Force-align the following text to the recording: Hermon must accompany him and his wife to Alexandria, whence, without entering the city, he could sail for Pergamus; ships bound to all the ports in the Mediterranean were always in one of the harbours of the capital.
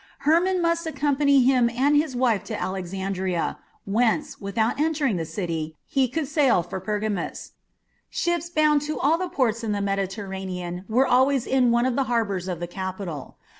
Hermon 0.21 0.63
must 0.63 0.87
accompany 0.87 1.43
him 1.43 1.69
and 1.69 1.95
his 1.95 2.15
wife 2.15 2.43
to 2.45 2.59
Alexandria, 2.59 3.59
whence, 3.85 4.41
without 4.41 4.79
entering 4.79 5.17
the 5.17 5.27
city, 5.27 5.77
he 5.85 6.07
could 6.07 6.27
sail 6.27 6.63
for 6.63 6.79
Pergamus; 6.79 7.51
ships 8.09 8.49
bound 8.49 8.81
to 8.81 8.99
all 8.99 9.19
the 9.19 9.29
ports 9.29 9.63
in 9.63 9.73
the 9.73 9.79
Mediterranean 9.81 10.85
were 10.89 11.05
always 11.05 11.45
in 11.45 11.69
one 11.69 11.85
of 11.85 11.95
the 11.95 12.05
harbours 12.05 12.47
of 12.47 12.59
the 12.59 12.65
capital. 12.65 13.37